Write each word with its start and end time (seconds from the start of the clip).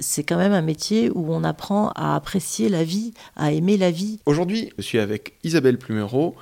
c'est 0.00 0.24
quand 0.24 0.36
même 0.36 0.52
un 0.52 0.62
métier 0.62 1.10
où 1.10 1.32
on 1.32 1.44
apprend 1.44 1.90
à 1.90 2.14
apprécier 2.14 2.68
la 2.68 2.84
vie, 2.84 3.12
à 3.36 3.52
aimer 3.52 3.76
la 3.76 3.90
vie. 3.90 4.20
Aujourd'hui, 4.26 4.72
je 4.78 4.82
suis 4.82 4.98
avec 4.98 5.34
Isabelle 5.44 5.78
Plumereau, 5.78 6.34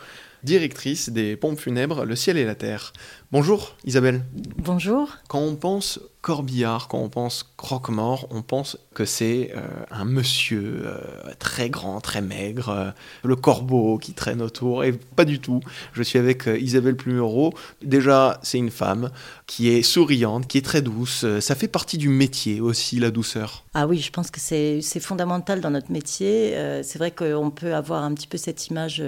directrice 0.44 1.10
des 1.10 1.36
pompes 1.36 1.58
funèbres 1.58 2.04
Le 2.04 2.16
Ciel 2.16 2.36
et 2.36 2.44
la 2.44 2.54
Terre. 2.54 2.92
Bonjour 3.32 3.76
Isabelle. 3.84 4.22
Bonjour. 4.58 5.16
Quand 5.28 5.40
on 5.40 5.56
pense 5.56 6.00
corbillard, 6.22 6.88
quand 6.88 6.98
on 6.98 7.09
pense 7.09 7.51
croque-mort, 7.57 8.27
on 8.30 8.43
pense 8.43 8.77
que 8.95 9.04
c'est 9.04 9.53
euh, 9.57 9.61
un 9.91 10.05
monsieur 10.05 10.82
euh, 10.85 10.98
très 11.39 11.71
grand, 11.71 12.00
très 12.00 12.21
maigre, 12.21 12.68
euh, 12.68 12.91
le 13.25 13.36
corbeau 13.36 13.96
qui 13.96 14.12
traîne 14.12 14.43
autour, 14.43 14.85
et 14.85 14.93
pas 14.93 15.25
du 15.25 15.41
tout. 15.41 15.61
Je 15.93 16.03
suis 16.03 16.18
avec 16.18 16.45
Isabelle 16.46 16.96
Plumereau. 16.96 17.54
Déjà, 17.82 18.39
c'est 18.43 18.59
une 18.59 18.71
femme 18.71 19.11
qui 19.46 19.68
est 19.68 19.82
souriante, 19.82 20.46
qui 20.46 20.59
est 20.59 20.64
très 20.64 20.82
douce. 20.82 21.25
Ça 21.41 21.54
fait 21.54 21.68
partie 21.68 21.96
du 21.96 22.09
métier 22.09 22.61
aussi, 22.61 22.98
la 22.98 23.11
douceur. 23.11 23.64
Ah 23.75 23.87
oui, 23.87 23.98
je 23.98 24.11
pense 24.11 24.30
que 24.30 24.41
c'est 24.41 24.82
fondamental 25.00 25.61
dans 25.61 25.71
notre 25.71 25.91
métier. 25.91 26.55
c'est 26.82 26.99
vrai 26.99 27.11
qu'on 27.11 27.50
peut 27.50 27.75
avoir 27.75 28.05
un 28.05 28.14
petit 28.14 28.27
peu 28.27 28.39
cette 28.39 28.68
image 28.68 29.02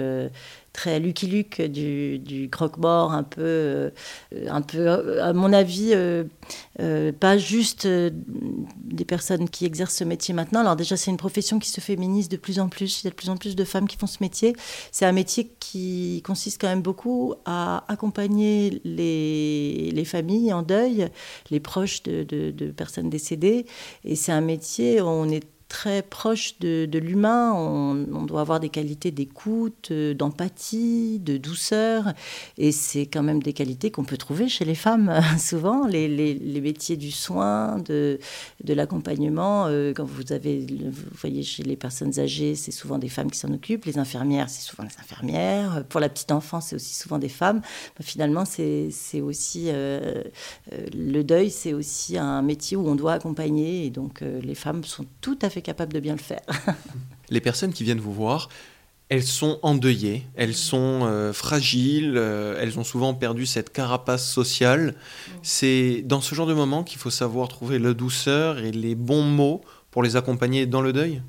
très 0.73 0.99
Lucky 0.99 1.27
Luke 1.27 1.61
du, 1.61 2.49
croque-mort, 2.51 3.11
un 3.13 3.23
peu 3.23 3.91
un 4.47 4.61
peu, 4.61 5.21
à 5.21 5.33
mon 5.33 5.53
avis, 5.53 5.93
pas 7.11 7.37
juste 7.37 7.87
des 7.87 9.05
personnes 9.05 9.49
qui 9.49 9.65
exercent 9.65 9.95
ce 9.95 10.03
métier 10.03 10.33
maintenant. 10.33 10.61
Alors 10.61 10.75
déjà, 10.75 10.97
c'est 10.97 11.11
une 11.11 11.17
profession 11.17 11.59
qui 11.59 11.69
se 11.69 11.81
féminise 11.81 12.29
de 12.29 12.37
plus 12.37 12.59
en 12.59 12.69
plus. 12.69 13.01
Il 13.01 13.05
y 13.05 13.07
a 13.07 13.11
de 13.11 13.15
plus 13.15 13.29
en 13.29 13.37
plus 13.37 13.55
de 13.55 13.63
femmes 13.63 13.87
qui 13.87 13.97
font 13.97 14.07
ce 14.07 14.17
métier. 14.21 14.55
C'est 14.91 15.05
un 15.05 15.11
métier 15.11 15.51
qui 15.59 16.21
consiste 16.25 16.59
quand 16.61 16.67
même 16.67 16.81
beaucoup 16.81 17.35
à 17.45 17.83
accompagner 17.91 18.81
les, 18.83 19.91
les 19.91 20.05
familles 20.05 20.53
en 20.53 20.61
deuil, 20.61 21.09
les 21.49 21.59
proches 21.59 22.03
de, 22.03 22.23
de 22.23 22.71
personnes 22.71 23.09
décédées. 23.09 23.65
Et 24.03 24.15
c'est 24.15 24.31
un 24.31 24.41
métier 24.41 25.01
où 25.01 25.05
on 25.05 25.29
est 25.29 25.45
très 25.73 26.03
proche 26.03 26.59
de, 26.59 26.99
l'humain. 26.99 27.51
On, 27.51 28.25
doit 28.25 28.41
avoir 28.41 28.59
des 28.59 28.69
qualités 28.69 29.09
d'écoute, 29.09 29.89
euh, 29.89 30.13
d'empathie, 30.13 31.19
de 31.19 31.37
douceur. 31.37 32.13
Et 32.59 32.71
c'est 32.71 33.07
quand 33.07 33.23
même 33.23 33.41
des 33.41 33.53
qualités 33.53 33.89
qu'on 33.89 34.03
peut 34.03 34.17
trouver 34.17 34.47
chez 34.49 34.65
les 34.65 34.75
femmes, 34.75 35.11
souvent. 35.39 35.87
Les, 35.87 36.07
les, 36.07 36.61
métiers 36.61 36.95
du 36.95 37.09
soin, 37.09 37.79
de, 37.79 38.19
l'accompagnement. 38.67 39.65
Euh, 39.65 39.93
quand 39.95 40.05
vous 40.05 40.31
avez, 40.31 40.59
vous 40.59 41.17
voyez, 41.19 41.41
chez 41.41 41.63
les 41.63 41.75
personnes 41.75 42.19
âgées, 42.19 42.53
c'est 42.53 42.71
souvent 42.71 42.99
des 42.99 43.09
femmes 43.09 43.31
qui 43.31 43.39
s'en 43.39 43.51
occupent. 43.51 43.85
Les 43.85 43.97
infirmières, 43.97 44.51
c'est 44.51 44.61
souvent 44.61 44.83
des 44.83 44.95
infirmières. 44.99 45.85
Pour 45.89 45.99
la 45.99 46.07
petite 46.07 46.31
enfance, 46.31 46.67
c'est 46.67 46.75
aussi 46.75 46.93
souvent 46.93 47.17
des 47.17 47.29
femmes. 47.29 47.61
finalement, 47.99 48.45
c'est 48.45 48.91
aussi. 49.21 49.69
Euh, 49.69 50.21
le 50.93 51.23
deuil, 51.23 51.49
c'est 51.49 51.73
aussi 51.73 52.19
un 52.19 52.43
métier 52.43 52.77
où 52.77 52.87
on 52.87 52.95
doit 52.95 53.13
accompagner. 53.13 53.87
Et 53.87 53.89
donc, 53.89 54.21
les 54.21 54.55
femmes 54.55 54.83
sont 54.83 55.05
tout 55.19 55.39
à 55.41 55.49
fait 55.49 55.62
capable 55.63 55.93
de 55.93 55.99
bien 55.99 56.13
le 56.13 56.19
faire. 56.19 56.41
Les 57.29 57.41
personnes 57.41 57.73
qui 57.73 57.83
viennent 57.83 57.99
vous 57.99 58.13
voir, 58.13 58.49
elles 59.09 59.23
sont 59.23 59.59
endeuillées, 59.61 60.27
elles 60.35 60.55
sont 60.55 61.01
euh, 61.03 61.33
fragiles, 61.33 62.13
euh, 62.17 62.57
elles 62.59 62.79
ont 62.79 62.83
souvent 62.83 63.13
perdu 63.13 63.45
cette 63.45 63.71
carapace 63.71 64.27
sociale. 64.27 64.95
C'est 65.41 66.01
dans 66.05 66.21
ce 66.21 66.35
genre 66.35 66.47
de 66.47 66.53
moment 66.53 66.83
qu'il 66.83 66.99
faut 66.99 67.09
savoir 67.09 67.47
trouver 67.47 67.79
la 67.79 67.93
douceur 67.93 68.59
et 68.59 68.71
les 68.71 68.95
bons 68.95 69.23
mots 69.23 69.61
pour 69.91 70.03
les 70.03 70.15
accompagner 70.15 70.65
dans 70.65 70.81
le 70.81 70.93
deuil? 70.93 71.21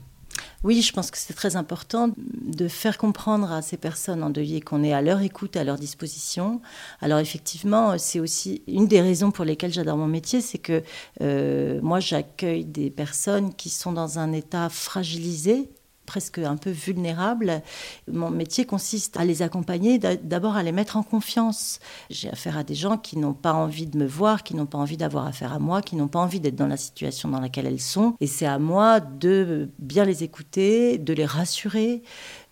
Oui, 0.64 0.80
je 0.80 0.92
pense 0.92 1.10
que 1.10 1.18
c'est 1.18 1.34
très 1.34 1.56
important 1.56 2.10
de 2.16 2.68
faire 2.68 2.96
comprendre 2.96 3.52
à 3.52 3.60
ces 3.60 3.76
personnes 3.76 4.22
endeuillées 4.22 4.62
qu'on 4.62 4.82
est 4.82 4.94
à 4.94 5.02
leur 5.02 5.20
écoute, 5.20 5.56
à 5.58 5.62
leur 5.62 5.76
disposition. 5.76 6.62
Alors 7.02 7.18
effectivement, 7.18 7.98
c'est 7.98 8.18
aussi 8.18 8.62
une 8.66 8.88
des 8.88 9.02
raisons 9.02 9.30
pour 9.30 9.44
lesquelles 9.44 9.74
j'adore 9.74 9.98
mon 9.98 10.06
métier, 10.06 10.40
c'est 10.40 10.58
que 10.58 10.82
euh, 11.20 11.80
moi 11.82 12.00
j'accueille 12.00 12.64
des 12.64 12.90
personnes 12.90 13.54
qui 13.54 13.68
sont 13.68 13.92
dans 13.92 14.18
un 14.18 14.32
état 14.32 14.70
fragilisé 14.70 15.68
presque 16.04 16.38
un 16.38 16.56
peu 16.56 16.70
vulnérables. 16.70 17.62
Mon 18.10 18.30
métier 18.30 18.64
consiste 18.64 19.16
à 19.16 19.24
les 19.24 19.42
accompagner, 19.42 19.98
d'abord 19.98 20.56
à 20.56 20.62
les 20.62 20.72
mettre 20.72 20.96
en 20.96 21.02
confiance. 21.02 21.80
J'ai 22.10 22.30
affaire 22.30 22.58
à 22.58 22.64
des 22.64 22.74
gens 22.74 22.96
qui 22.96 23.18
n'ont 23.18 23.34
pas 23.34 23.52
envie 23.52 23.86
de 23.86 23.98
me 23.98 24.06
voir, 24.06 24.42
qui 24.42 24.54
n'ont 24.54 24.66
pas 24.66 24.78
envie 24.78 24.96
d'avoir 24.96 25.26
affaire 25.26 25.52
à 25.52 25.58
moi, 25.58 25.82
qui 25.82 25.96
n'ont 25.96 26.08
pas 26.08 26.18
envie 26.18 26.40
d'être 26.40 26.56
dans 26.56 26.66
la 26.66 26.76
situation 26.76 27.28
dans 27.28 27.40
laquelle 27.40 27.66
elles 27.66 27.80
sont. 27.80 28.14
Et 28.20 28.26
c'est 28.26 28.46
à 28.46 28.58
moi 28.58 29.00
de 29.00 29.68
bien 29.78 30.04
les 30.04 30.22
écouter, 30.22 30.98
de 30.98 31.12
les 31.12 31.24
rassurer, 31.24 32.02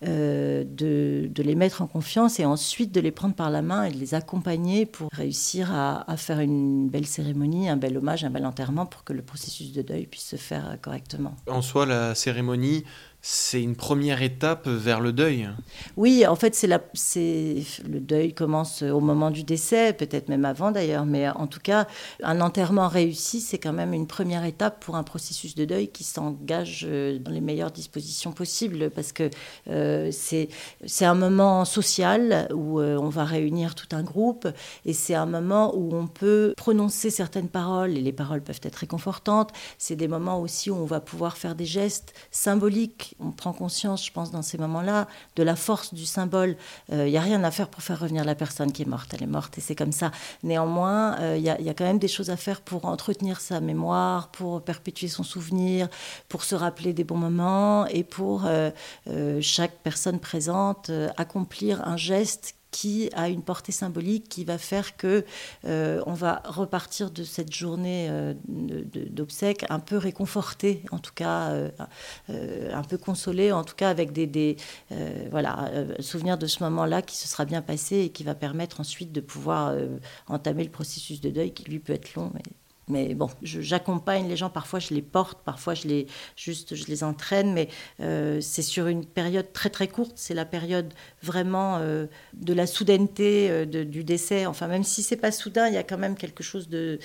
euh, 0.05 0.63
de, 0.65 1.29
les 1.43 1.55
mettre 1.55 1.81
en 1.81 1.87
confiance 1.87 2.39
et 2.39 2.45
ensuite 2.45 2.93
de 2.93 3.01
les 3.01 3.11
prendre 3.11 3.35
par 3.35 3.49
la 3.49 3.61
main 3.61 3.83
et 3.83 3.91
de 3.91 3.97
les 3.97 4.13
accompagner 4.13 4.85
pour 4.85 5.09
réussir 5.11 5.73
à, 5.73 6.09
à 6.09 6.17
faire 6.17 6.39
une 6.39 6.87
belle 6.89 7.05
cérémonie, 7.05 7.69
un 7.69 7.77
bel 7.77 7.97
hommage, 7.97 8.23
un 8.23 8.29
bel 8.29 8.45
enterrement 8.45 8.85
pour 8.85 9.03
que 9.03 9.13
le 9.13 9.21
processus 9.21 9.73
de 9.73 9.81
deuil 9.81 10.07
puisse 10.07 10.27
se 10.27 10.35
faire 10.37 10.77
correctement. 10.81 11.35
En 11.47 11.61
soi, 11.61 11.85
la 11.85 12.15
cérémonie 12.15 12.83
c'est 13.25 13.63
une 13.63 13.77
première 13.77 14.21
étape 14.21 14.67
vers 14.67 14.99
le 14.99 15.13
deuil. 15.13 15.49
Oui, 15.95 16.27
en 16.27 16.35
fait, 16.35 16.53
c'est 16.55 16.67
le 16.67 17.99
deuil 18.01 18.33
commence 18.33 18.81
au 18.81 18.99
moment 18.99 19.31
du 19.31 19.43
décès, 19.43 19.93
peut-être 19.93 20.27
même 20.27 20.43
avant 20.43 20.71
d'ailleurs, 20.71 21.05
mais 21.05 21.29
en 21.29 21.47
tout 21.47 21.61
cas, 21.61 21.87
un 22.21 22.41
enterrement 22.41 22.89
réussi, 22.89 23.39
c'est 23.39 23.59
quand 23.59 23.71
même 23.71 23.93
une 23.93 24.07
première 24.07 24.43
étape 24.43 24.83
pour 24.83 24.97
un 24.97 25.03
processus 25.03 25.55
de 25.55 25.63
deuil 25.63 25.87
qui 25.87 26.03
s'engage 26.03 26.85
euh, 26.85 27.17
dans 27.17 27.31
les 27.31 27.39
meilleures 27.39 27.71
dispositions 27.71 28.33
possibles, 28.33 28.89
parce 28.89 29.13
que 29.13 29.29
euh, 29.69 30.11
c'est 30.11 31.05
un 31.05 31.15
moment 31.15 31.63
social 31.63 32.49
où 32.53 32.81
euh, 32.81 32.97
on 32.97 33.07
va 33.07 33.23
réunir 33.23 33.73
tout 33.73 33.95
un 33.95 34.03
groupe, 34.03 34.49
et 34.83 34.91
c'est 34.91 35.15
un 35.15 35.27
moment 35.27 35.73
où 35.77 35.95
on 35.95 36.07
peut 36.07 36.53
prononcer 36.57 37.09
certaines 37.09 37.47
paroles, 37.47 37.97
et 37.97 38.01
les 38.01 38.11
paroles 38.11 38.41
peuvent 38.41 38.59
être 38.63 38.75
réconfortantes. 38.75 39.51
C'est 39.77 39.95
des 39.95 40.09
moments 40.09 40.41
aussi 40.41 40.69
où 40.69 40.75
on 40.75 40.85
va 40.85 40.99
pouvoir 40.99 41.37
faire 41.37 41.55
des 41.55 41.65
gestes 41.65 42.13
symboliques 42.29 43.12
on 43.19 43.31
prend 43.31 43.53
conscience, 43.53 44.05
je 44.05 44.11
pense, 44.11 44.31
dans 44.31 44.41
ces 44.41 44.57
moments-là, 44.57 45.07
de 45.35 45.43
la 45.43 45.55
force 45.55 45.93
du 45.93 46.05
symbole. 46.05 46.55
Il 46.89 46.95
euh, 46.95 47.09
n'y 47.09 47.17
a 47.17 47.21
rien 47.21 47.43
à 47.43 47.51
faire 47.51 47.69
pour 47.69 47.81
faire 47.81 47.99
revenir 47.99 48.25
la 48.25 48.35
personne 48.35 48.71
qui 48.71 48.81
est 48.81 48.87
morte. 48.87 49.13
Elle 49.13 49.23
est 49.23 49.27
morte 49.27 49.57
et 49.57 49.61
c'est 49.61 49.75
comme 49.75 49.91
ça. 49.91 50.11
Néanmoins, 50.43 51.15
il 51.17 51.23
euh, 51.23 51.37
y, 51.37 51.69
a 51.69 51.73
quand 51.73 51.85
même 51.85 51.99
des 51.99 52.07
choses 52.07 52.29
à 52.29 52.37
faire 52.37 52.61
pour 52.61 52.85
entretenir 52.85 53.39
sa 53.39 53.59
mémoire, 53.59 54.29
pour 54.29 54.61
perpétuer 54.61 55.07
son 55.07 55.23
souvenir, 55.23 55.87
pour 56.29 56.43
se 56.43 56.55
rappeler 56.55 56.93
des 56.93 57.03
bons 57.03 57.17
moments 57.17 57.85
et 57.87 58.03
pour 58.03 58.43
euh, 58.45 58.71
chaque 59.41 59.77
personne 59.83 60.19
présente 60.19 60.91
accomplir 61.17 61.87
un 61.87 61.97
geste 61.97 62.55
qui 62.73 63.09
a 63.13 63.29
une 63.29 63.43
portée 63.43 63.71
symbolique 63.71 64.27
qui 64.27 64.43
va 64.43 64.57
faire 64.57 64.97
que 64.97 65.23
euh, 65.63 66.01
on 66.07 66.13
va 66.13 66.41
repartir 66.43 67.11
de 67.11 67.23
cette 67.23 67.53
journée 67.53 68.07
euh, 68.09 68.33
d'obsèques 68.47 69.63
un 69.69 69.79
peu 69.79 69.95
réconforté, 69.95 70.83
en 70.91 70.97
tout 70.97 71.13
cas 71.13 71.51
euh, 71.51 71.69
un 72.73 72.81
peu 72.81 72.97
consolé, 72.97 73.51
en 73.51 73.63
tout 73.63 73.75
cas 73.75 73.89
avec 73.89 74.11
des, 74.11 74.57
voilà 75.29 75.71
souvenir 75.99 76.37
de 76.37 76.47
ce 76.47 76.63
moment-là 76.63 77.03
qui 77.03 77.15
se 77.15 77.27
sera 77.27 77.45
bien 77.45 77.61
passé 77.61 77.97
et 77.97 78.09
qui 78.09 78.23
va 78.23 78.33
permettre 78.33 78.79
ensuite 78.79 79.11
de 79.11 79.21
pouvoir 79.21 79.75
entamer 80.27 80.63
le 80.63 80.71
processus 80.71 81.21
de 81.21 81.29
deuil 81.29 81.53
qui 81.53 81.63
lui 81.65 81.79
peut 81.79 81.93
être 81.93 82.15
long. 82.15 82.31
Mais 82.89 83.13
bon, 83.15 83.29
j'accompagne 83.41 84.27
les 84.27 84.35
gens, 84.35 84.49
parfois 84.49 84.79
je 84.79 84.93
les 84.93 85.01
porte, 85.01 85.39
parfois 85.43 85.73
je 85.73 85.87
les, 85.87 86.07
juste, 86.35 86.75
je 86.75 86.85
les 86.87 87.03
entraîne, 87.03 87.53
mais 87.53 87.69
euh, 88.01 88.41
c'est 88.41 88.61
sur 88.61 88.87
une 88.87 89.05
période 89.05 89.53
très 89.53 89.69
très 89.69 89.87
courte, 89.87 90.13
c'est 90.15 90.33
la 90.33 90.45
période 90.45 90.93
vraiment 91.21 91.77
euh, 91.77 92.07
de 92.33 92.53
la 92.53 92.67
soudaineté 92.67 93.49
euh, 93.49 93.65
du 93.65 94.03
décès. 94.03 94.45
Enfin, 94.45 94.67
même 94.67 94.83
si 94.83 95.01
c'est 95.01 95.15
pas 95.15 95.31
soudain, 95.31 95.67
il 95.67 95.73
y 95.73 95.77
a 95.77 95.83
quand 95.83 95.97
même 95.97 96.15
quelque 96.15 96.43
chose 96.43 96.67
de... 96.67 96.99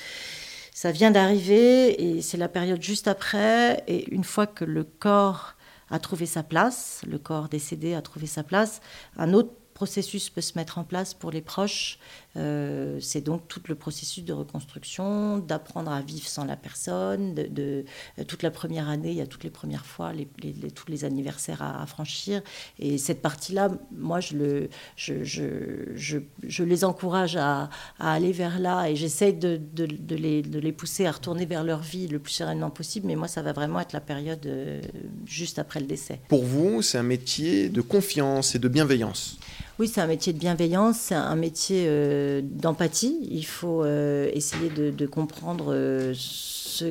Ça 0.73 0.93
vient 0.93 1.11
d'arriver 1.11 2.01
et 2.03 2.23
c'est 2.23 2.37
la 2.37 2.49
période 2.49 2.81
juste 2.81 3.09
après. 3.09 3.83
Et 3.89 4.13
une 4.15 4.23
fois 4.23 4.47
que 4.47 4.65
le 4.65 4.85
corps 4.85 5.55
a 5.91 5.99
trouvé 5.99 6.27
sa 6.27 6.43
place, 6.43 7.03
le 7.09 7.19
corps 7.19 7.49
décédé 7.49 7.95
a 7.95 8.03
trouvé 8.03 8.27
sa 8.27 8.43
place, 8.43 8.81
un 9.17 9.33
autre 9.33 9.53
processus 9.79 10.29
peut 10.29 10.41
se 10.41 10.59
mettre 10.59 10.79
en 10.79 10.83
place 10.83 11.15
pour 11.15 11.31
les 11.31 11.41
proches. 11.41 12.01
Euh, 12.37 12.99
c'est 13.01 13.21
donc 13.21 13.47
tout 13.47 13.61
le 13.69 13.77
processus 13.77 14.25
de 14.25 14.33
reconstruction, 14.33 15.39
d'apprendre 15.39 15.93
à 15.93 16.01
vivre 16.01 16.27
sans 16.27 16.45
la 16.45 16.57
personne. 16.57 17.33
De, 17.35 17.85
toute 18.27 18.43
la 18.43 18.51
première 18.51 18.89
année, 18.89 19.11
il 19.11 19.17
y 19.17 19.21
a 19.21 19.27
toutes 19.29 19.45
les 19.45 19.51
premières 19.51 19.87
fois, 19.87 20.13
les, 20.13 20.27
tous 20.73 20.91
les 20.91 21.05
anniversaires 21.05 21.63
à, 21.63 21.87
franchir. 21.87 22.43
Et 22.81 22.99
cette 22.99 23.23
partie-là, 23.23 23.71
moi, 23.93 24.19
je, 24.19 24.37
le, 24.37 24.69
je, 24.97 26.63
les 26.65 26.85
encourage 26.85 27.37
à, 27.37 27.71
aller 28.01 28.33
vers 28.33 28.59
là 28.59 28.91
et 28.91 28.95
les, 28.95 30.43
de 30.43 30.59
les 30.59 30.73
pousser 30.73 31.07
à 31.07 31.13
retourner 31.13 31.47
vers 31.47 31.63
leur 31.63 31.83
vie 31.83 32.09
le 32.09 32.19
plus 32.19 32.33
sereinement 32.33 32.71
possible. 32.71 33.07
Mais 33.07 33.15
moi, 33.15 33.29
ça 33.29 33.43
va 33.43 33.53
vraiment 33.53 33.79
être 33.79 33.93
la 33.93 34.01
période 34.01 34.45
euh, 34.47 34.81
juste 35.25 35.61
après 35.61 35.79
le 35.79 35.87
décès. 35.87 36.19
Pour 36.27 36.45
vous, 36.45 36.83
c'est 36.83 36.99
un 36.99 37.05
métier 37.05 37.69
de 37.69 37.81
confiance 37.81 38.57
et 38.57 38.59
de 38.59 38.67
bienveillance. 38.67 39.39
Oui, 39.79 39.87
c'est 39.87 40.01
un 40.01 40.09
métier 40.09 40.33
de 40.33 40.39
bienveillance, 40.39 40.99
c'est 40.99 41.15
un 41.15 41.37
métier 41.37 41.85
euh, 41.87 42.41
d'empathie. 42.43 43.17
Il 43.31 43.45
faut 43.47 43.85
euh, 43.85 44.29
essayer 44.33 44.71
de, 44.71 45.07
comprendre 45.07 45.73
euh, 45.73 46.13
ce 46.17 46.87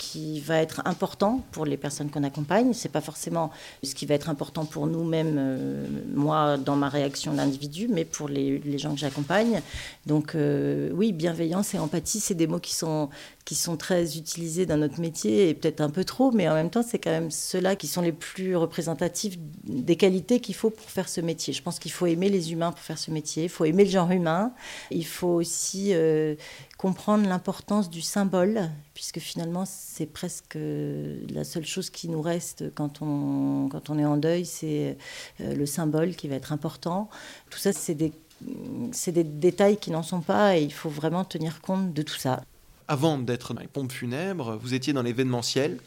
qui 0.00 0.40
va 0.40 0.62
être 0.62 0.80
important 0.86 1.44
pour 1.52 1.66
les 1.66 1.76
personnes 1.76 2.08
qu'on 2.08 2.24
accompagne. 2.24 2.72
C'est 2.72 2.88
pas 2.88 3.02
forcément 3.02 3.50
ce 3.84 3.94
qui 3.94 4.06
va 4.06 4.14
être 4.14 4.30
important 4.30 4.64
pour 4.64 4.86
nous-mêmes, 4.86 5.36
euh, 5.38 5.86
moi, 6.14 6.56
dans 6.56 6.74
ma 6.74 6.88
réaction 6.88 7.34
d'individu, 7.34 7.86
mais 7.86 8.06
pour 8.06 8.26
les, 8.26 8.78
gens 8.78 8.94
que 8.94 8.98
j'accompagne. 8.98 9.60
Donc, 10.06 10.34
euh, 10.34 10.90
oui, 10.94 11.12
bienveillance 11.12 11.74
et 11.74 11.78
empathie, 11.78 12.18
c'est 12.18 12.34
des 12.34 12.46
mots 12.46 12.60
qui 12.60 12.74
sont, 12.74 13.10
qui 13.44 13.54
sont 13.54 13.76
très 13.76 14.16
utilisés 14.16 14.64
dans 14.64 14.78
notre 14.78 15.00
métier, 15.00 15.50
et 15.50 15.54
peut-être 15.54 15.82
un 15.82 15.90
peu 15.90 16.04
trop, 16.04 16.30
mais 16.32 16.48
en 16.48 16.54
même 16.54 16.70
temps, 16.70 16.82
c'est 16.82 16.98
quand 16.98 17.10
même 17.10 17.30
ceux-là 17.30 17.76
qui 17.76 17.86
sont 17.86 18.00
les 18.00 18.12
plus 18.12 18.56
représentatifs 18.56 19.36
des 19.64 19.96
qualités 19.96 20.40
qu'il 20.40 20.54
faut 20.54 20.70
pour 20.70 20.88
faire 20.88 21.10
ce 21.10 21.20
métier. 21.20 21.52
Je 21.52 21.62
pense 21.62 21.78
qu'il 21.78 21.92
faut 21.92 22.06
aimer 22.06 22.30
les 22.30 22.52
humains 22.52 22.72
pour 22.72 22.80
faire 22.80 22.98
ce 22.98 23.10
métier, 23.10 23.44
il 23.44 23.48
faut 23.50 23.66
aimer 23.66 23.84
le 23.84 23.90
genre 23.90 24.10
humain, 24.10 24.54
il 24.90 25.04
faut 25.04 25.34
aussi 25.34 25.92
euh, 25.92 26.36
comprendre 26.78 27.28
l'importance 27.28 27.90
du 27.90 28.00
symbole, 28.00 28.70
puisque 29.00 29.18
finalement, 29.18 29.64
c'est 29.64 30.04
presque 30.04 30.58
la 30.58 31.42
seule 31.44 31.64
chose 31.64 31.88
qui 31.88 32.06
nous 32.06 32.20
reste 32.20 32.64
quand 32.74 33.00
on, 33.00 33.70
quand 33.70 33.88
on 33.88 33.98
est 33.98 34.04
en 34.04 34.18
deuil, 34.18 34.44
c'est 34.44 34.98
euh, 35.40 35.54
le 35.54 35.64
symbole 35.64 36.14
qui 36.14 36.28
va 36.28 36.34
être 36.34 36.52
important. 36.52 37.08
Tout 37.48 37.58
ça, 37.58 37.72
c'est 37.72 37.94
des 37.94 38.12
des 38.42 39.24
détails 39.24 39.78
qui 39.78 39.90
n'en 39.90 40.02
sont 40.02 40.20
pas 40.20 40.58
et 40.58 40.62
il 40.62 40.72
faut 40.72 40.90
vraiment 40.90 41.24
tenir 41.24 41.62
compte 41.62 41.94
de 41.94 42.02
tout 42.02 42.16
ça. 42.16 42.42
Avant 42.88 43.16
d'être 43.16 43.54
dans 43.54 43.60
les 43.60 43.68
pompes 43.68 43.92
funèbres, 43.92 44.58
vous 44.60 44.74
étiez 44.74 44.92
dans 44.92 45.02
l'événementiel 45.02 45.78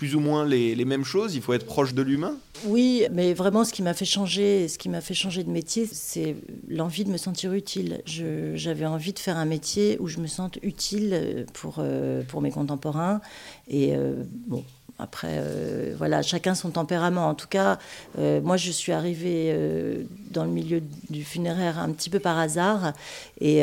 plus 0.00 0.16
ou 0.16 0.20
moins 0.20 0.46
les, 0.46 0.82
mêmes 0.86 1.04
choses 1.04 1.34
Il 1.34 1.42
faut 1.42 1.52
être 1.52 1.66
proche 1.66 1.92
de 1.92 2.00
l'humain 2.00 2.34
Oui, 2.64 3.04
mais 3.12 3.34
vraiment, 3.34 3.64
ce 3.64 3.72
qui 3.74 3.82
m'a 3.82 3.92
fait 3.92 4.06
changer, 4.06 4.66
ce 4.66 4.78
qui 4.78 4.88
m'a 4.88 5.02
fait 5.02 5.12
changer 5.12 5.44
de 5.44 5.50
métier, 5.50 5.86
c'est 5.92 6.36
l'envie 6.68 7.04
de 7.04 7.10
me 7.10 7.18
sentir 7.18 7.52
utile. 7.52 8.00
J'avais 8.06 8.86
envie 8.86 9.12
de 9.12 9.18
faire 9.18 9.36
un 9.36 9.44
métier 9.44 9.98
où 10.00 10.08
je 10.08 10.20
me 10.20 10.26
sente 10.26 10.58
utile 10.62 11.44
pour, 11.52 11.80
euh, 11.80 12.22
pour 12.22 12.40
mes 12.40 12.50
contemporains. 12.50 13.20
Et 13.68 13.94
euh, 13.94 14.24
bon, 14.46 14.64
après, 15.02 15.38
euh, 15.40 15.94
voilà, 15.96 16.22
chacun 16.22 16.54
son 16.54 16.70
tempérament. 16.70 17.28
En 17.28 17.34
tout 17.34 17.48
cas, 17.48 17.78
euh, 18.18 18.40
moi, 18.40 18.56
je 18.56 18.70
suis 18.70 18.92
arrivée 18.92 19.50
euh, 19.52 20.02
dans 20.30 20.44
le 20.44 20.50
milieu 20.50 20.82
du 21.08 21.24
funéraire 21.24 21.78
un 21.78 21.90
petit 21.90 22.10
peu 22.10 22.18
par 22.18 22.38
hasard. 22.38 22.92
Et, 23.40 23.62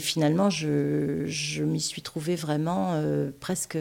finalement, 0.00 0.48
je, 0.48 1.24
je 1.26 1.64
m'y 1.64 1.80
suis 1.80 2.02
trouvée 2.02 2.36
vraiment 2.36 2.94
presque, 3.40 3.76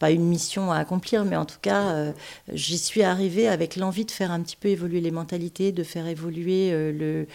pas 0.00 0.10
une 0.10 0.24
mission 0.24 0.72
à 0.72 0.78
accomplir, 0.78 1.24
mais 1.24 1.36
en 1.36 1.44
tout 1.44 1.60
cas, 1.62 2.12
j'y 2.52 2.78
suis 2.78 3.02
arrivée 3.02 3.48
avec 3.48 3.76
l'envie 3.76 4.04
de 4.04 4.10
faire 4.10 4.32
un 4.32 4.40
petit 4.40 4.56
peu 4.56 4.68
évoluer 4.68 5.00
les 5.00 5.12
mentalités, 5.12 5.70
de 5.70 5.84
faire 5.84 6.08
évoluer 6.08 6.72
le, 6.72 7.26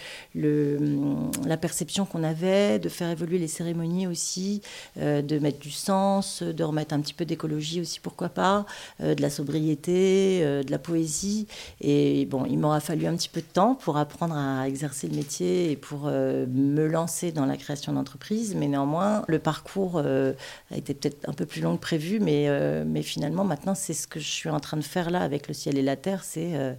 la 1.45 1.57
perception 1.57 2.05
qu'on 2.05 2.23
avait, 2.23 2.79
de 2.79 2.89
faire 2.89 3.09
évoluer 3.09 3.39
les 3.39 3.47
cérémonies 3.47 4.07
aussi, 4.07 4.61
de 4.97 5.39
mettre 5.39 5.59
du 5.59 5.71
sens, 5.71 6.43
de 6.43 6.63
remettre 6.63 6.93
un 6.93 6.99
petit 6.99 7.13
peu 7.13 7.25
d'écologie 7.25 7.79
aussi, 7.79 8.01
pourquoi 8.01 8.29
pas. 8.29 8.65
Euh, 9.03 9.13
de 9.13 9.21
la 9.21 9.29
sobriété, 9.29 10.39
euh, 10.41 10.63
de 10.63 10.71
la 10.71 10.79
poésie. 10.79 11.47
Et 11.81 12.25
bon, 12.25 12.45
il 12.45 12.57
m'aura 12.57 12.79
fallu 12.79 13.05
un 13.05 13.15
petit 13.15 13.29
peu 13.29 13.41
de 13.41 13.45
temps 13.45 13.75
pour 13.75 13.97
apprendre 13.97 14.35
à 14.35 14.67
exercer 14.67 15.07
le 15.07 15.15
métier 15.15 15.71
et 15.71 15.75
pour 15.75 16.05
euh, 16.05 16.47
me 16.47 16.87
lancer 16.87 17.31
dans 17.31 17.45
la 17.45 17.57
création 17.57 17.93
d'entreprise. 17.93 18.55
Mais 18.55 18.67
néanmoins, 18.67 19.23
le 19.27 19.37
parcours 19.37 19.99
a 19.99 20.75
été 20.75 20.95
peut-être 20.95 21.29
un 21.29 21.33
peu 21.33 21.45
plus 21.45 21.61
long 21.61 21.75
que 21.75 21.81
prévu, 21.81 22.19
mais, 22.19 22.47
mais 22.85 23.03
finalement, 23.03 23.43
maintenant, 23.43 23.75
c'est 23.75 23.93
ce 23.93 24.07
que 24.07 24.19
je 24.19 24.27
suis 24.27 24.49
en 24.49 24.59
train 24.59 24.77
de 24.77 24.83
faire 24.83 25.09
là 25.09 25.21
avec 25.21 25.47
le 25.47 25.53
ciel 25.53 25.77
et 25.77 25.81
la 25.81 25.95
terre, 25.95 26.23
c'est 26.23 26.77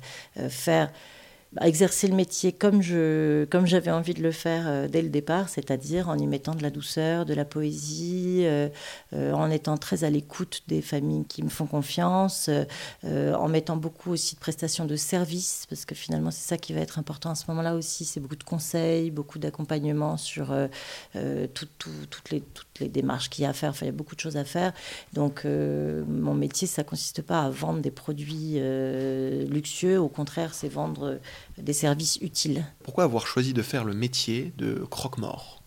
faire 0.48 0.90
exercer 1.62 2.08
le 2.08 2.14
métier 2.14 2.52
comme 2.52 2.82
je 2.82 3.46
comme 3.46 3.66
j'avais 3.66 3.90
envie 3.90 4.12
de 4.12 4.22
le 4.22 4.32
faire 4.32 4.64
euh, 4.66 4.86
dès 4.86 5.00
le 5.00 5.08
départ, 5.08 5.48
c'est-à-dire 5.48 6.08
en 6.08 6.18
y 6.18 6.26
mettant 6.26 6.54
de 6.54 6.62
la 6.62 6.70
douceur, 6.70 7.24
de 7.24 7.32
la 7.32 7.46
poésie, 7.46 8.42
euh, 8.42 8.68
euh, 9.14 9.32
en 9.32 9.50
étant 9.50 9.78
très 9.78 10.04
à 10.04 10.10
l'écoute 10.10 10.62
des 10.68 10.82
familles 10.82 11.24
qui 11.26 11.42
me 11.42 11.48
font 11.48 11.66
confiance, 11.66 12.50
en 13.04 13.48
mettant 13.48 13.76
beaucoup 13.76 14.10
aussi 14.12 14.34
de 14.34 14.40
prestations 14.40 14.84
de 14.84 14.96
services, 14.96 15.66
parce 15.68 15.84
que 15.84 15.94
finalement 15.94 16.30
c'est 16.30 16.46
ça 16.46 16.56
qui 16.58 16.72
va 16.72 16.80
être 16.80 16.98
important 16.98 17.30
à 17.30 17.34
ce 17.34 17.44
moment-là 17.48 17.74
aussi, 17.74 18.04
c'est 18.04 18.20
beaucoup 18.20 18.36
de 18.36 18.44
conseils, 18.44 19.10
beaucoup 19.10 19.38
d'accompagnement 19.38 20.16
sur 20.16 20.54
toutes, 21.54 22.30
les, 22.30 22.40
toutes 22.40 22.80
les 22.80 22.88
démarches 22.88 23.30
qu'il 23.30 23.44
y 23.44 23.46
a 23.46 23.50
à 23.50 23.52
faire, 23.52 23.70
enfin, 23.70 23.86
il 23.86 23.88
y 23.88 23.90
a 23.90 23.92
beaucoup 23.92 24.14
de 24.14 24.20
choses 24.20 24.36
à 24.36 24.44
faire. 24.44 24.72
Donc 25.12 25.44
mon 25.44 26.34
métier, 26.34 26.66
ça 26.66 26.84
consiste 26.84 27.22
pas 27.22 27.42
à 27.42 27.50
vendre 27.50 27.80
des 27.80 27.90
produits 27.90 28.58
luxueux, 29.48 29.98
au 29.98 30.08
contraire 30.08 30.54
c'est 30.54 30.68
vendre 30.68 31.18
des 31.58 31.72
services 31.72 32.18
utiles. 32.20 32.64
Pourquoi 32.82 33.04
avoir 33.04 33.26
choisi 33.26 33.52
de 33.52 33.62
faire 33.62 33.84
le 33.84 33.94
métier 33.94 34.52
de 34.56 34.84
croque-mort? 34.90 35.58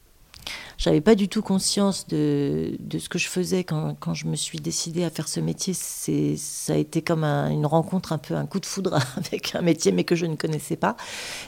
J'avais 0.82 1.02
pas 1.02 1.14
du 1.14 1.30
tout 1.30 1.44
conscience 1.44 2.08
de, 2.08 2.76
de, 2.80 2.98
ce 2.98 3.08
que 3.08 3.20
je 3.20 3.28
faisais 3.28 3.64
quand, 3.64 3.96
quand, 4.00 4.16
je 4.16 4.26
me 4.26 4.36
suis 4.36 4.58
décidée 4.58 5.04
à 5.04 5.12
faire 5.12 5.28
ce 5.28 5.40
métier. 5.40 5.76
C'est, 5.76 6.36
ça 6.38 6.74
a 6.74 6.76
été 6.76 7.04
comme 7.04 7.24
une 7.24 7.68
rencontre, 7.68 8.14
un 8.14 8.18
peu 8.18 8.34
un 8.34 8.48
coup 8.48 8.60
de 8.60 8.66
foudre 8.66 8.98
avec 9.16 9.54
un 9.54 9.62
métier, 9.62 9.92
mais 9.92 10.06
que 10.06 10.16
je 10.16 10.26
ne 10.26 10.36
connaissais 10.36 10.78
pas. 10.78 10.96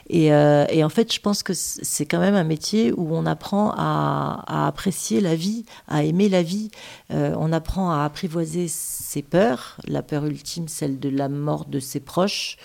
Et, 0.07 0.31
euh, 0.31 0.67
et 0.69 0.83
en 0.83 0.89
fait, 0.89 1.11
je 1.11 1.19
pense 1.19 1.41
que 1.41 1.53
c'est 1.55 2.05
quand 2.05 2.19
même 2.19 2.35
un 2.35 2.43
métier 2.43 2.91
où 2.91 3.15
on 3.15 3.25
apprend 3.25 3.73
à, 3.75 4.43
à 4.45 4.67
apprécier 4.67 5.19
la 5.19 5.35
vie, 5.35 5.65
à 5.87 6.03
aimer 6.03 6.29
la 6.29 6.43
vie. 6.43 6.69
Euh, 7.09 7.35
on 7.39 7.51
apprend 7.51 7.89
à 7.89 8.03
apprivoiser 8.03 8.67
ses 8.67 9.23
peurs, 9.23 9.77
la 9.87 10.03
peur 10.03 10.27
ultime, 10.27 10.67
celle 10.67 10.99
de 10.99 11.09
la 11.09 11.27
mort 11.27 11.65
de 11.65 11.79
ses 11.79 12.01
proches 12.01 12.57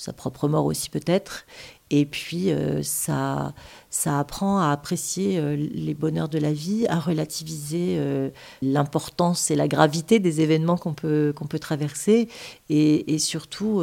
sa 0.00 0.12
propre 0.12 0.48
mort 0.48 0.64
aussi 0.64 0.88
peut-être. 0.88 1.44
Et 1.90 2.06
puis 2.06 2.52
euh, 2.52 2.82
ça, 2.82 3.52
ça 3.90 4.18
apprend 4.18 4.60
à 4.60 4.70
apprécier 4.70 5.38
euh, 5.38 5.56
les 5.56 5.94
bonheurs 5.94 6.28
de 6.28 6.38
la 6.38 6.52
vie, 6.52 6.86
à 6.88 7.00
relativiser 7.00 7.96
euh, 7.98 8.30
l'importance 8.62 9.50
et 9.50 9.56
la 9.56 9.68
gravité 9.68 10.20
des 10.20 10.40
événements 10.40 10.78
qu'on 10.78 10.94
peut, 10.94 11.34
peut 11.48 11.58
traverser. 11.58 12.28
Et, 12.68 13.12
et 13.12 13.18
surtout, 13.18 13.82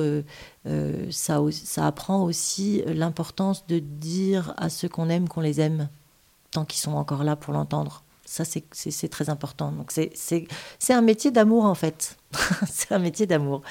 ça, 1.10 1.42
ça 1.52 1.86
apprend 1.86 2.24
aussi 2.24 2.82
l'importance 2.88 3.68
de 3.68 3.80
dire 3.80 4.54
à 4.58 4.70
ceux 4.70 4.88
qu'on 4.88 5.10
aime 5.10 5.28
qu'on 5.28 5.42
les 5.42 5.60
aime, 5.60 5.90
tant 6.52 6.66
qu'ils 6.66 6.80
sont 6.80 6.94
encore 6.94 7.24
là 7.24 7.36
pour 7.36 7.54
l'entendre. 7.54 8.04
Ça, 8.26 8.44
c'est 8.46 9.10
très 9.10 9.30
important. 9.30 9.72
Donc, 9.72 9.92
c'est 9.92 10.94
un 10.94 11.02
métier 11.02 11.32
d'amour, 11.32 11.66
en 11.66 11.76
fait. 11.76 12.18
c'est 12.70 12.94
un 12.94 13.00
métier 13.00 13.26
d'amour 13.26 13.62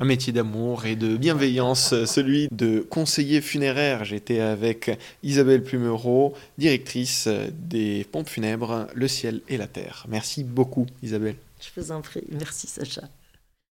un 0.00 0.04
métier 0.04 0.32
d'amour 0.32 0.86
et 0.86 0.96
de 0.96 1.16
bienveillance, 1.16 2.04
celui 2.04 2.48
de 2.50 2.80
conseiller 2.80 3.40
funéraire. 3.40 4.04
J'étais 4.04 4.40
avec 4.40 4.98
Isabelle 5.22 5.62
Plumereau, 5.62 6.34
directrice 6.58 7.28
des 7.52 8.06
pompes 8.10 8.28
funèbres 8.28 8.88
Le 8.94 9.08
Ciel 9.08 9.40
et 9.48 9.56
la 9.56 9.66
Terre. 9.66 10.06
Merci 10.08 10.44
beaucoup 10.44 10.86
Isabelle. 11.02 11.36
Je 11.60 11.80
vous 11.80 11.92
en 11.92 12.00
prie, 12.00 12.24
merci 12.30 12.66
Sacha. 12.66 13.02